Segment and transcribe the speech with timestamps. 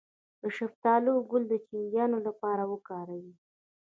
[0.41, 3.27] د شفتالو ګل د چینجیانو لپاره وکاروئ